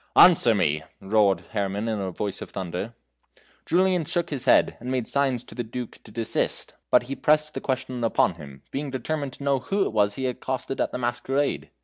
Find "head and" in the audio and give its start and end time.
4.45-4.89